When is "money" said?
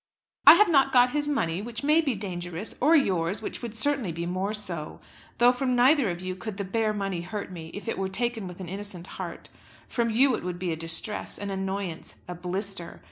1.27-1.61, 6.91-7.21